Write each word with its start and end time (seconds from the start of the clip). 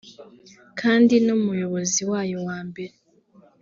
kandi 0.79 1.15
n’umuyobozi 1.25 2.01
wayo 2.09 2.37
wa 2.47 2.57
mbere 2.67 2.95